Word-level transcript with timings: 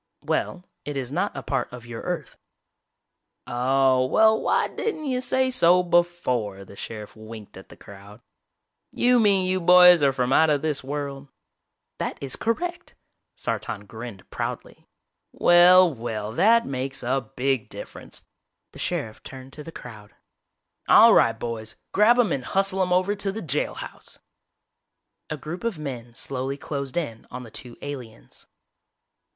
"Well, 0.23 0.65
it 0.83 0.97
is 0.97 1.11
not 1.11 1.37
a 1.37 1.43
part 1.43 1.71
of 1.71 1.85
your 1.85 2.01
Earth." 2.01 2.35
"Oh, 3.45 4.07
well 4.07 4.41
why 4.41 4.67
didn't 4.67 5.05
you 5.05 5.21
say 5.21 5.51
so 5.51 5.83
before!" 5.83 6.65
The 6.65 6.75
sheriff 6.75 7.15
winked 7.15 7.55
at 7.55 7.69
the 7.69 7.77
crowd. 7.77 8.19
"You 8.91 9.19
mean 9.19 9.45
you 9.45 9.61
boys 9.61 10.01
are 10.01 10.11
from 10.11 10.33
out 10.33 10.49
of 10.49 10.63
this 10.63 10.83
world?" 10.83 11.27
"That 11.99 12.17
is 12.19 12.35
correct," 12.35 12.95
Sartan 13.35 13.85
grinned 13.85 14.27
proudly. 14.31 14.87
"Well, 15.31 15.93
well! 15.93 16.31
That 16.31 16.65
makes 16.65 17.03
a 17.03 17.21
big 17.35 17.69
difference!" 17.69 18.25
The 18.71 18.79
sheriff 18.79 19.21
turned 19.21 19.53
to 19.53 19.63
the 19.63 19.71
crowd. 19.71 20.15
"All 20.89 21.13
right, 21.13 21.37
boys, 21.39 21.75
grab 21.91 22.15
them 22.15 22.31
and 22.31 22.43
hustle 22.43 22.79
them 22.79 22.91
over 22.91 23.13
to 23.17 23.31
the 23.31 23.43
jail 23.43 23.75
house!" 23.75 24.17
A 25.29 25.37
group 25.37 25.63
of 25.63 25.77
men 25.77 26.15
slowly 26.15 26.57
closed 26.57 26.97
in 26.97 27.27
on 27.29 27.43
the 27.43 27.51
two 27.51 27.77
aliens. 27.83 28.47